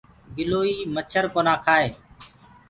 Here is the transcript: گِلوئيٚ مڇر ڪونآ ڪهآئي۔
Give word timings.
گِلوئيٚ 0.35 0.87
مڇر 0.93 1.23
ڪونآ 1.33 1.53
ڪهآئي۔ 1.65 1.89